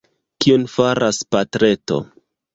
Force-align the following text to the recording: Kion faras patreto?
Kion 0.45 0.63
faras 0.77 1.21
patreto? 1.37 2.03